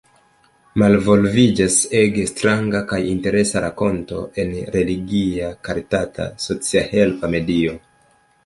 [0.83, 7.79] Malvolviĝas ege stranga kaj interesa rakonto en religia karitata socialhelpa medio.